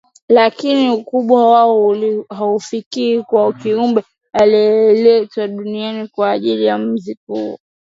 [0.29, 1.95] Lakini ukubwa wao
[2.29, 7.59] hauufikii wa kiumbe alieletwa duniani kwa ajili ya mziki huo